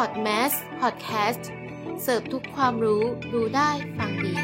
[0.00, 1.50] พอดแมสพอดแคสต์
[2.02, 4.36] เสิร์ฟทุกความรู้รู้ได้ฟังดี เ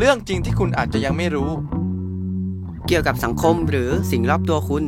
[0.00, 1.50] รื่องจริงที่คุณอาจจะยังไม่รู้
[2.86, 4.84] เกี่ยวกับสังคมหรือสิ่งรอบตัวคุณ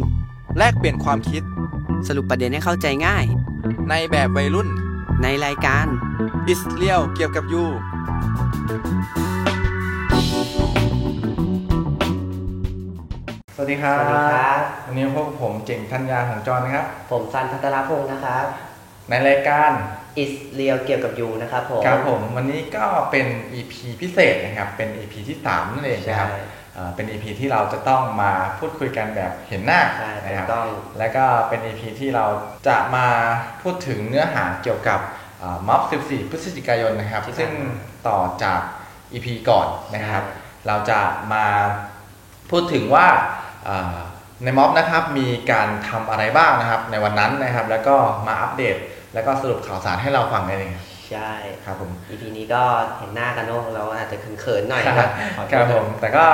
[0.59, 1.43] แลกเปลี่ยนความคิด
[2.07, 3.25] สรุปประเด็นให้เข้าใจง่าย
[3.89, 4.69] ในแบบวัยรุ่น
[5.23, 5.87] ในรายการ
[6.48, 7.64] อิสเลียวเกี่ยวกับยู
[8.21, 8.23] ส
[13.61, 18.45] วัสดีครับสวัสดีครับ วันนี้พบกับผมเจ๋งธัญญาของจอนะครับ ผมซันพัทรพงศ์นะครับ
[19.11, 19.70] ในรายการ
[20.19, 26.30] อิสเรียวเกี่ยวกับยูนะครับผม ครับผมวันนี้ก็เป็น EP พิเศษนะครับ เป็น EP ที่3นั่นเองใช่นะครับ
[26.75, 32.27] เอ่อเป็น EP ที่เราจะต้องมาพูดคุยกันแบบเห็นหน้าใช่ถูนะคกรับต้อง และก็เป็น EP ที่เรา
[32.69, 33.06] จะมา
[33.62, 35.00] พูดถึงเนื้อหาเกี่ยวกับ
[35.69, 37.52] ม็อบ 14 พฤศจิกายนนะครับ ที่ผ่านมา ซึ่ง
[38.09, 38.61] ต่อจาก
[39.13, 40.35] EP ก่อนนะครับใช่
[40.67, 41.01] เราจะ
[41.33, 41.47] มา
[42.51, 43.07] พูดถึงว่า
[43.65, 43.98] เอ่อ
[44.45, 48.77] ในม็อบนะครับมีการทำอะไรบ้างนะครับ ในวันนั้นนะครับ แล้วก็มาอัปเดต
[49.15, 50.73] แล้วก็สรุปข่าวสารให้เราฟังนั่นเอง
[51.11, 51.31] ใช่
[51.65, 52.62] ครับผม EP นี้ก็
[52.98, 56.27] เห็นหน้ากันเนอะเราอาจจะเขินๆหน่อยคนะรับขอโทษครับผมแต่ก็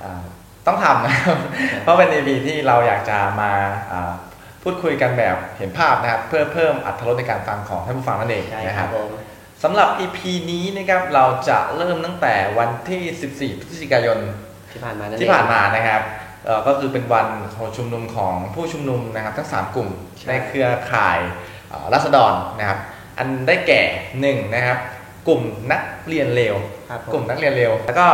[0.00, 0.22] เอ่อ
[0.66, 1.38] ต้องทำนะครับ
[1.82, 3.52] เพราะเป็น EP ที่เราอยากจะมา
[3.92, 4.12] อ่า
[4.62, 9.10] พูดคุยกันแบบเห็นภาพนะครับ เพื่อเพิ่มอรรถรสในการฟังของท่านผู้ฟังนั่นเองใช่นะคครัรับบผม
[9.62, 10.18] สำหรับ EP
[10.50, 14.18] นี้นะครับเราจะเริ่มตั้งแต่วันที่ 14 พฤศจิกายน
[14.72, 16.02] ที่ผ่านมานั่นเองที่ผ่านมานะครับ
[16.44, 21.18] เอ่อก็คือเป็นวันของชุมนุมของผู้ชุมนุมนะครับทั้ง 3 กลุ่มใช่ในเครือข่าย
[21.68, 22.78] เอ่อรัษฎรนะครับ
[23.18, 23.82] อันได้แก่
[24.20, 24.78] หนึ่งนะครับ
[25.28, 26.56] กลุ่มนักเรียนเลว
[26.90, 28.06] ครับผกลุ่มนักเรียนเร็วแล้วก็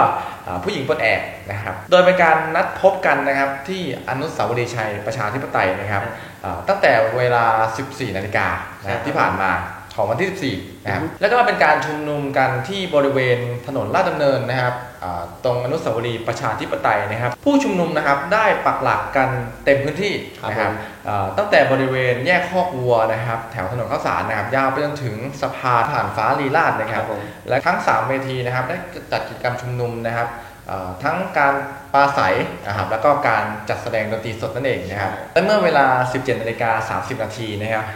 [0.44, 1.20] เอ่อผู้หญิงปลดแอก
[1.50, 6.02] นะครับ โดยเป็นการนัดพบกันนะครับที่อนุสาวรีย์ชัยประชาธิปไตยนะครับ
[6.42, 7.44] เอ่อตั้งแต่เวลา
[7.82, 8.46] 14 นาฬิกา
[8.82, 9.50] นะครับที่ผ่านมา
[9.94, 19.28] ของวันที่ 14 นะครับ แล้วก็เป็นการชุมนุมกันที่บริเวณถนนลาดดำเนินนะครับเอ่อตรงอนุสาวรีย์ประชาธิปไตยนะครับ ผู้ชุมนุมนะครับได้ปักหลักกัน
[19.64, 20.14] เต็มพื้นที่
[20.50, 20.72] นะครับ
[21.06, 28.76] เอ่อตั้งแต่บริเวณแยกคอกวัวนะครับ แถวถนนข้าวสารนะครับ ยาวไปจนถึงสะพานผ่านฟ้าลีลาดนะคครัรับบผมและทั้ง 3 เวทีนะครับได้
[29.12, 30.28] จัดกิจกรรมชุมนุมนะครับ
[30.66, 31.54] เอ่อทั้งการ
[31.92, 32.34] ปราศัย
[32.66, 37.86] นะครับแล้วก็การจัดแสดงดนตรีสดนั่นเองนะครับใช่และเมื่อเวลา 17นาฬิกา30 นาทีนะครับ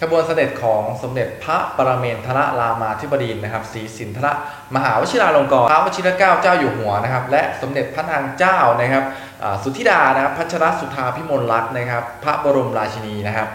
[0.00, 2.30] ขบวนเสด็จของสมเด็จพระปรเมนทร
[2.60, 4.28] รามาธิบดีนะครับศรีสินทร
[4.74, 9.04] มหาวชิราลงกรณ์พระวชิรเกล้าเจ้าอยู่หัวนะครับ และสมเด็จพระนางเจ้านะครับ
[9.42, 13.48] อ่าสุธิดานะครับพัชรสุธาพิมลรัตน์นะครับ พระบรมราชินีนะครับ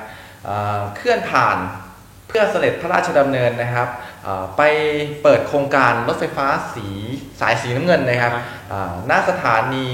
[0.46, 1.58] เอ่อเคลื่อนผ่าน
[2.28, 3.88] เพื่อเสด็จพระราชดำเนินนะครับ
[4.24, 4.62] เอ่อไป
[5.24, 6.88] เปิดโครงการรถไฟฟ้าสี
[7.40, 9.88] สายสีน้ำเงินนะครับครับอ่าหน้าสถานี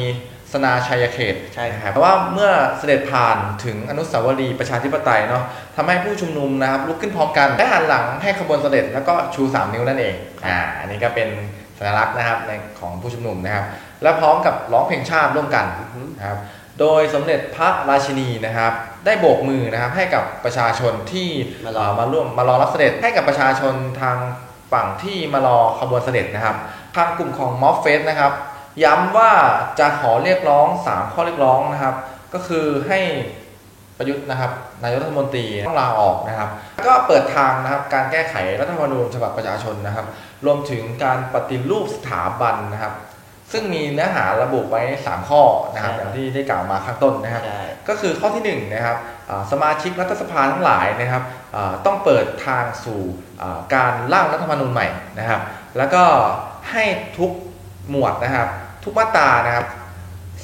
[0.53, 5.44] สนาชัยเขตใช่ครับนะครับเพราะว่าเมื่อเสด็จผ่านถึงอนุสาวรีย์ประชาธิปไตยเนาะ
[5.75, 11.29] ทำให้ผู้ชุมนุมนะครับลุกขึ้นพร้อมกันและหันหลังให้ขบวนเสด็จแล้วก็ชู 3 นิ้วนั่นเองอ่าอันนี้ก็เป็น
[11.78, 13.66] สัญลักษณ์นะครับในของผู้ชุมนุมนะครับ
[14.03, 16.38] และพร้อมกับร้องเพลงชาติร่วมกันอือฮึนะครับ
[16.79, 18.73] โดยสมเด็จพระราชินีนะครับ
[19.06, 21.29] ได้โบกมือนะครับให้กับประชาชนที่
[21.66, 24.18] มารอเอ่อมาร่วมมารอรับเสด็จให้กับประชาชนทาง
[24.73, 26.56] ฝั่งที่มารอขบวนเสด็จนะครับ
[26.95, 28.31] ทางกลุ่มของม็อบเฟสนะครับ
[28.84, 29.32] ย้ำว่า
[29.80, 31.96] จะขอเรียกร้อง 3 ข้อเรียกร้องนะครับ
[32.34, 33.00] ก็คือให้
[33.98, 34.52] ประยุทธ์นะครับ
[34.84, 36.50] นายกรัฐมนตรีต้องลาออกนะครับ
[36.88, 40.06] ก็เปิดทางนะครับการแก้ไขรัฐธรรมนูญฉบับประชาชนนะครับ
[40.46, 42.94] รวมถึงการปฏิรูปสถาบันนะครับ
[43.52, 45.42] ซึ่งมีเนื้อหาระบุไว้ 3 ข้อ
[45.74, 48.98] นะครับใช่อครับย่างที่ได้กล่าวมาข้างต้นนะครับใช่ก็คือข้อที่1นะครับ
[49.30, 51.24] อ่าสมาชิกรัฐสภาทั้งหลายนะครับ
[51.56, 53.02] อ่าต้องเปิดทางสู่
[53.42, 54.88] อ่าการร่างรัฐธรรมนูญใหม่
[55.20, 55.42] นะครับ
[55.78, 56.04] แล้วก็
[56.72, 56.84] ให้
[57.18, 57.31] ทุก
[57.90, 58.48] หมวดนะครับ
[58.84, 59.68] ทุกมาตรานะครับ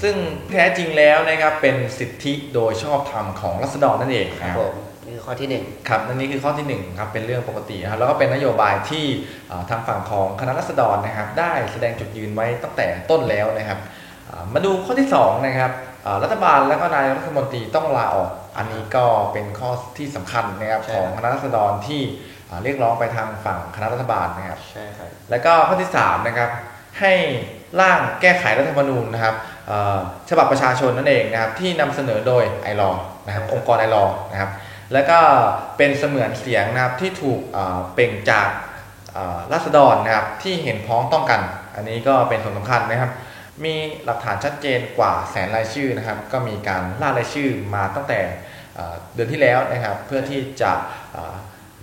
[0.02, 0.16] ซึ่ง
[0.52, 4.74] แท้จริงแล้วนะครับเป็นสิทธิโดยชอบธรรมของรัษฎรนั่นเองครับนะผม
[5.06, 9.06] นี่คือข้อที่หนึ่งครับนั่นนี่คือข้อที่หนึ่งครับเป็นเรื่องปกตินะครับแล้วก็เป็นนโยบายที่
[9.52, 13.80] อ่าทางฝั่งของคณะรัษฎรนะครับ ได้แสดงจุดยืนไว้ตั้งแต่ต้นแล้วนะครับ
[14.30, 15.72] อ่ามาดูข้อที่สองนะครับ
[16.06, 22.02] อ่ารัฐบาลและก็นายกรัฐมนตรีต้องลาออก อันนี้ก็เป็นข้อที่สำคัญนะครับใช่ของคณะรัษฎรที่
[22.50, 26.52] อ่าเรียกร้องไปทางฝั่งคณะรัฐบาลนะครับ ใช่ครับ แล้วก็ข้อที่3นะครับ
[27.00, 27.14] ให้
[27.80, 29.36] ร่างแก้ไขรัฐธรรมนูญนะครับ
[30.30, 32.92] ฉบับประชาชนนั่นเองนะครับที่นำเสนอโดยไอรอ
[33.26, 34.52] นะครับองค์กรไอรอนะครับ
[34.94, 35.20] แล้วก็
[35.78, 37.40] เป็นเสมือนเสียงนะครับที่ถูก
[37.94, 38.50] เปล่งจาก
[39.54, 41.42] ราษฎรนะครับที่เห็นพ้องต้องกัน
[41.76, 43.12] อันนี้ก็เป็นส่วนสำคัญนะครับ
[43.66, 48.20] มีหลักฐานชัดเจนกว่าแสนรายชื่อนะครับ ก็มีการล่ารายชื่อมาตั้งแต่
[49.14, 50.72] เดือนที่แล้วนะครับ เพื่อที่จะ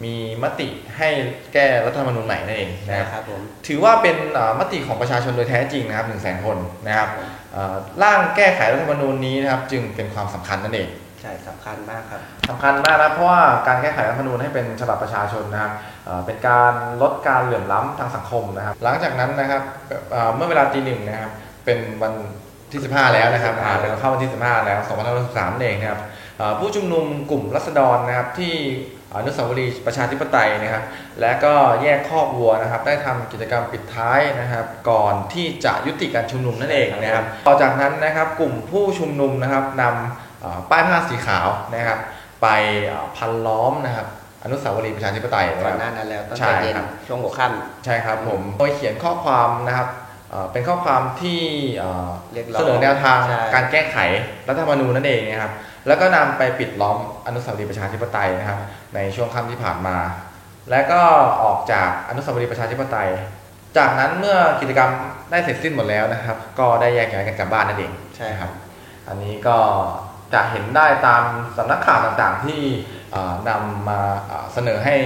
[0.02, 0.69] มีมติ
[0.99, 1.08] ให้
[1.52, 7.08] แก้รัฐธรรมนูญใหม่นั่นเองใช่นะครับครับผมถือว่าเป็นเอ่อมติของประชาชนโดยแท้จริงนะครับ1 0 0 0 0แคนนะครับ
[7.52, 10.88] เอ่อร่างแก้ไขรัฐธรรมนูญนี้นะครับจึงเป็นความสำคัญนั่นเอง
[11.20, 12.20] ใช่สำคัญมากครับ
[12.50, 15.73] สำคัญมากนะเพราะว่าการแก้ไขรัฐธรรมนูญให้เป็นฉบับประชาชนนะครับ
[16.05, 19.62] เอ่อเป็นการลดการเหลื่อมล้ำทางสังคมนะครับ หลังจากนั้นนะครับ
[20.12, 21.32] เอ่อเมื่อเวลาตีหนึ่งนะครับ
[21.64, 22.12] เป็นวัน
[22.70, 24.79] ที่ 15 แล้วนะครับอ่าเป็นเข้าวันที่ 15 แล้ว
[25.20, 26.00] 2563เองนะครับ
[26.38, 28.55] เอ่อผู้ชุมนุมกลุ่มรัษฎรนะครับที่
[29.17, 30.85] อนุสาวรีย์ประชาธิปไตยนะครับ
[31.21, 41.99] และก็แยกคอกวัวนะครับ ได้ทำกิจกรรมปิดท้ายนะครับ ก่อนที่จะยุติการชุมนุมนั่นเองนะครับ ต่อจากนั้นนะครับกลุ่มผู้ชุมนุมนะครับนำเอ่อป้ายผ้าสีขาวนะครับ
[42.43, 42.49] ไป
[42.87, 44.07] เอ่อพันล้อมนะครับ
[44.45, 49.89] อนุสาวรีย์ประชาธิปไตยนะก่อนคหรับน้านั้นแล้วตั้งใช่แต่เย็นครับช่วงหัวค่ำใช่ครับผมโดยเขียนข้อความนะครับ
[50.31, 51.41] เอ่อเป็นข้อความที่
[51.79, 53.97] เอ่อเรียกร้องเสนอแนวทางใช่การแก้ไข
[54.49, 55.53] รัฐธรรมนูญนั่นเองนะครับ
[55.87, 58.59] แล้วก็นำไปปิดล้อมอนุสาวรีย์ประชาธิปไตยนะครับ
[58.95, 59.97] ในช่วงค่ำที่ผ่านมา
[60.71, 61.01] และก็
[61.43, 63.11] ออกจากอนุสาวรีย์ประชาธิปไตย
[63.77, 64.91] จากนั้นเมื่อกิจกรรม
[65.31, 68.51] ได้เสร็จสิ้นหมดแล้วนะครับ ก็ได้แยกย้ายกันกลับบ้านนั่นเองใช่ครับ
[69.09, 69.59] อันนี้ก็
[70.35, 71.25] จะเห็นได้ตาม
[71.57, 72.61] สำนักข่าวต่างๆที่
[73.13, 74.97] เอ่อนำมาเอ่อเสนอให้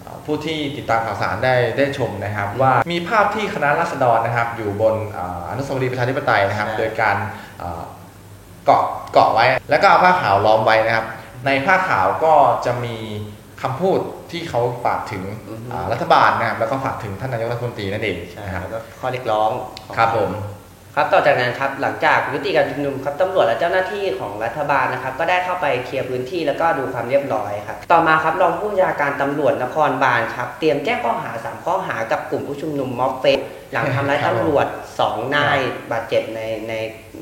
[0.00, 7.16] เอ่อผู้ที่ติดตามข่าวสารได้ได้ชมนะครับ ว่ามีภาพที่คณะรัษฎรนะครับ อยู่บนเอ่ออนุสาวรีย์ประชาธิปไตยนะครับใช่โดยการ
[8.66, 11.06] เอ่อเกาะเกาะไว้ แล้วก็เอาผ้าขาวล้อมไว้นะครับ
[11.46, 12.34] ในผ้าขาวก็
[12.66, 12.96] จะมี
[13.62, 13.98] คำพูด
[14.30, 19.50] ที่เขาฝากถึงอือฮึอ่ารัฐบาลนะครับแล้วก็ฝากถึงท่านนายกรัฐมนตรีนั่นเองใช่นะครับแล้วก็ข้อเรียกร้อง
[19.86, 20.30] ของครับผม
[20.96, 33.40] ครับต่อจากนั้นครับหลังจากยุติการชุมนุมครับตำรวจและเจ้าหน้าที่ของรัฐบาลนะครับ ก็ได้เข้าไปเคลียร์พื้นที่แล้วก็ดูความเรียบร้อยครับต่อมาครับรองผู้บัญชาการตำรวจนครบาลครับเตรียมแจ้งข้อหาสามข้อหากับกลุ่มผู้ชุมนุมม็อบเฟส
[33.72, 34.66] หลังทำร้ายครับผมตำรวจ
[35.00, 35.58] สองนาย
[35.92, 36.72] บาดเจ็บในใน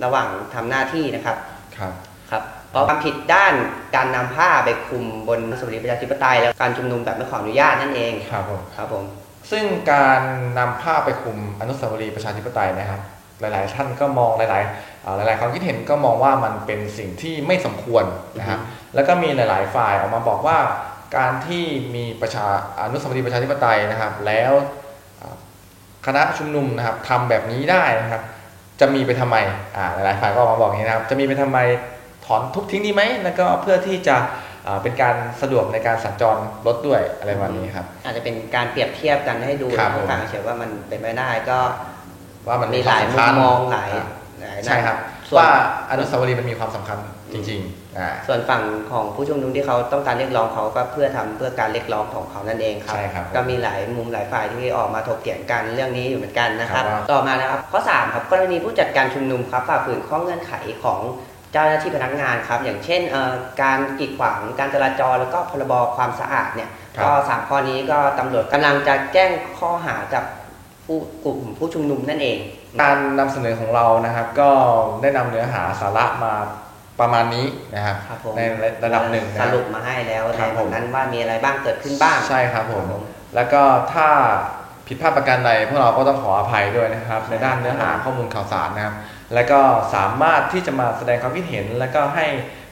[0.04, 1.36] ระหว่างทำหน้าที่นะครับ
[1.76, 1.92] ครับ
[2.30, 3.54] ครับเพราะความผิดด้าน
[3.96, 9.04] การนำผ้าไปคลุมบนอนุสาวรีย์ประชาธิปไตยและการชุมนุมแบบไม่ขออนุญาตนั่นเองครับผมครับผม
[9.50, 10.20] ซึ่งการ
[10.58, 13.00] นำผ้าไปคลุมอนุสาวรีย์ประชาธิปไตยนะครับ
[13.40, 18.04] หลาย ๆ ท่านก็มองหลายๆอ่าหลาย ๆ ความคิดเห็นก็มองว่ามันเป็นสิ่งที่ไม่สมควร
[18.38, 18.60] นะครับ
[18.94, 20.58] แล้วก็มีหลาย ๆ ฝ่ายออกมาบอกว่า
[21.16, 21.64] การที่
[21.94, 22.46] มีประชา
[22.80, 24.52] อนุสาวรีย์ประชาธิปไตยนะครับ แล้ว
[25.20, 25.36] อ่า
[26.06, 28.22] คณะชุมนุมนะครับทำแบบนี้ได้นะครับ
[28.80, 29.36] จะมีไปทำไม
[29.76, 31.58] อ่าหลาย ๆ ฝ่ายก็ออกมาบอกอย่างนี้นะครับ จะมีไปทำไม
[32.26, 34.16] ถอนทุบทิ้งดีไหมแล้วก็เพื่อที่จะ
[34.66, 36.36] อ่าเป็นการสะดวกในการสัญจร
[36.66, 41.58] รถด้วยอะไรประมาณนี้ครับ อาจจะเป็นการเปรียบเทียบกันให้ดูครับให้ฟังเฉยๆว่ามันเป็นไม่ได้ก็
[42.46, 44.06] ว่ามันมีหลายควมุสำมคัญมองหลายอ่า
[44.40, 44.96] หลายใช่ครับ
[45.30, 46.98] ส่วนว่าอนุสาวรีย์มันมีความสำคัญ
[47.32, 60.52] จริงๆอ่าส่วนฝั่งของผู้ชุมนุมที่เขาต้องการเรียกร้องเขาก็เพื่อทำเพื่อการเรียกร้องของเขานั่นเองครับใช่ครับ ก็มีหลายมุมหลายฝ่ายที่ออกมาถกเถียงกันเรื่องนี้อยู่เหมือนกันนะครับครับ ต่อมานะครับข้อ3ครับกรณีผู้จัดการชุมนุมครับฝ่าฝืนข้อเงื่อนไข
[60.84, 61.00] ของ
[61.52, 63.32] เจ้าหน้าที่พนักงานครับ อย่างเช่นเอ่อ
[63.62, 70.24] การกีดขวางการจราจรแล้วก็พรบความสะอาดเนี่ยครับก็สามข้อนี้ก็ตำรวจกำลังจะแจ้งข้อหากับ
[70.88, 72.38] ผู้กลุ่มผู้ชุมนุมนั่นเอง
[72.82, 74.50] การนำเสนอของเรานะครับ ก็
[75.02, 76.32] ได้นำเนื้อหาสาระมา
[77.00, 78.40] ประมาณนี้นะครับครับผมใน
[78.84, 82.84] ระดับหนึ่งนะสครับรุปมาให้แล้วคในรับผมวันนั้นว่ามีอะไรบ้างเกิดขึ้นบ้าง ใช่ครับผม
[83.34, 83.62] แล้วก็
[83.92, 84.08] ถ้า
[84.86, 88.94] ผิดพลาดประการใดพวกเราก็ต้องขออภัยด้วยนะครับ ในด้านเนื้อหาข้อมูลข่าวสารนะครับ
[89.34, 89.60] แล้วก็
[89.94, 92.26] สามารถที่จะมาแสดงความคิดเห็น แล้วก็ให้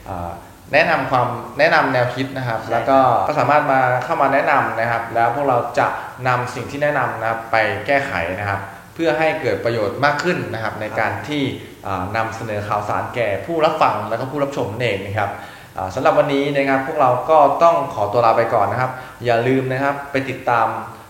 [0.09, 0.31] อ่า
[0.73, 1.27] แนะนำความ
[1.59, 5.87] แนะนำแนวคิดนะครับใช่แล้วก็ก็สามารถมาเข้ามาแนะนำนะครับ แล้วพวกเราจะ
[6.27, 8.61] นำสิ่งที่แนะนำนะครับไปแก้ไขนะครับ
[8.95, 11.43] เพื่อให้เกิดประโยชน์มากขึ้นนะครับ ในการที่
[11.87, 15.29] อ่านำเสนอข่าวสารแก่ผู้รับฟังแล้วก็ผู้รับชมนั่นเองนะครับ
[15.77, 18.91] อ่าสำหรับวันนี้นะครับพวกเราก็ต้องขอตัวลาไปก่อนนะครับ
[19.25, 20.67] อย่าลืมนะครับไปติดตาม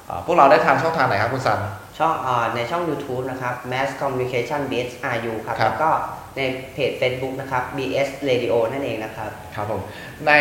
[0.09, 1.59] อ่าพวกเราได้ทางช่องทางไหนครับคุณซัน
[1.97, 5.89] ช่องอ่าในช่อง YouTube นะครับ Mass Communication BS RU ครับครับแล้วก็
[6.37, 6.41] ใน
[6.73, 9.81] เพจ Facebook นะครับ BS Radio นั่นเองนะครับ ครับผม
[10.27, 10.31] ใน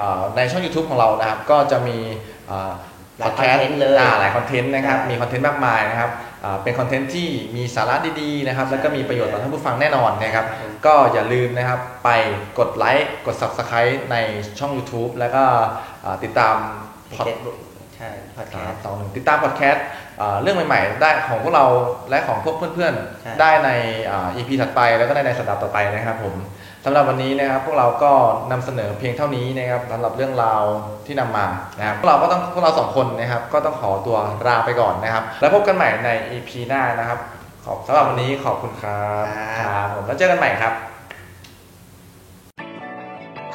[0.00, 1.96] อ่าในช่อง YouTube ของเรานะครับ ก็จะมี
[2.50, 2.72] อ่า
[3.18, 6.10] หลาย podcast content เลยอ่าหลายคอนเทนต์นะครับ ใช่ มีคอนเทนต์มากมายนะครับ
[6.44, 12.10] อ่าเป็นคอนเทนต์ที่มีสาระดีๆนะครับใช่แล้วก็มีประโยชน์ต่อท่านผู้ฟังแน่นอนนะครับครับผมก็อย่าลืมนะครับไป
[12.58, 14.16] กดไลค์ กด Subscribe ใน
[14.58, 15.44] ช่อง YouTube แล้วก็
[16.04, 16.56] อ่าติดตาม
[17.08, 19.84] เพจพอด Facebook ใช่พอดแคสาสมต์สองหนึ่งติดตามพอดแคสต์
[20.20, 21.66] อ่าเรื่องใหม่ๆ ได้ของพวกเรา
[22.10, 23.70] และของพวกเพื่อนใช่ๆได้ใน
[24.10, 26.34] อ่า EP ถัดไปแล้วก็ได้ในสัปดาห์ต่อไปนะครับผม
[26.84, 28.12] สำหรับวันนี้นะครับพวกเราก็
[28.50, 30.62] นำเสนอเพียงเท่านี้นะครับสำหรับเรื่องราว
[31.06, 31.46] ที่นำมา
[31.78, 37.18] นะครับพวกเราก็ต้องพวกเราสองคนนะครับ ก็ต้องขอตัวลาไปก่อนนะครับ แล้วพบกันใหม่ใน EP หน้านะครับ
[37.64, 39.24] ขอบสำหรับวันนี้ขอบคุณครับ
[39.60, 40.72] ครับผมแล้วเจอกันใหม่ครับ
[43.52, 43.54] พ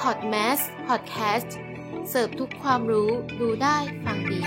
[1.68, 1.69] อ
[2.10, 4.40] เสิร์ฟทุกความรู้ รู้ได้ฟังดี